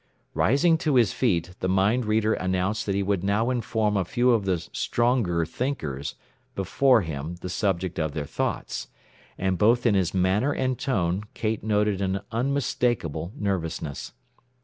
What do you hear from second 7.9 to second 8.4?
of their